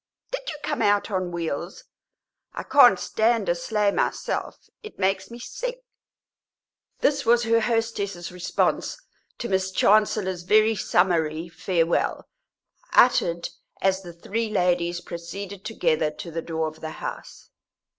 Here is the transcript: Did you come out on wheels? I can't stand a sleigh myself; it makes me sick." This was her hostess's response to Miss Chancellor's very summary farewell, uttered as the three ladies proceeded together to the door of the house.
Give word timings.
Did 0.31 0.49
you 0.49 0.57
come 0.63 0.81
out 0.81 1.11
on 1.11 1.31
wheels? 1.31 1.83
I 2.55 2.63
can't 2.63 2.97
stand 2.99 3.47
a 3.47 3.53
sleigh 3.53 3.91
myself; 3.91 4.57
it 4.81 4.97
makes 4.97 5.29
me 5.29 5.37
sick." 5.37 5.83
This 7.01 7.23
was 7.23 7.43
her 7.43 7.59
hostess's 7.59 8.31
response 8.31 8.99
to 9.37 9.47
Miss 9.47 9.69
Chancellor's 9.69 10.41
very 10.41 10.75
summary 10.75 11.49
farewell, 11.49 12.27
uttered 12.93 13.49
as 13.79 14.01
the 14.01 14.11
three 14.13 14.49
ladies 14.49 15.01
proceeded 15.01 15.63
together 15.63 16.09
to 16.09 16.31
the 16.31 16.41
door 16.41 16.67
of 16.67 16.81
the 16.81 16.93
house. 16.97 17.51